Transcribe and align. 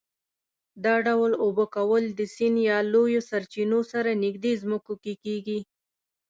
دا 0.83 0.95
ډول 1.07 1.31
اوبه 1.43 1.65
کول 1.75 2.03
د 2.19 2.21
سیند 2.35 2.57
یا 2.69 2.77
لویو 2.93 3.21
سرچینو 3.29 3.79
سره 3.91 4.11
نږدې 4.23 4.51
ځمکو 4.61 4.93
کې 5.03 5.13
کېږي. 5.23 5.59